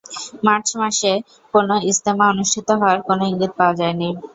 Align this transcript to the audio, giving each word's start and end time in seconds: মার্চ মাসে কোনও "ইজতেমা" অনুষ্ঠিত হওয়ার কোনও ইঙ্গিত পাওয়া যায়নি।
মার্চ 0.45 0.67
মাসে 0.81 1.11
কোনও 1.53 1.75
"ইজতেমা" 1.89 2.25
অনুষ্ঠিত 2.33 2.67
হওয়ার 2.79 2.99
কোনও 3.07 3.23
ইঙ্গিত 3.31 3.51
পাওয়া 3.59 3.77
যায়নি। 3.79 4.09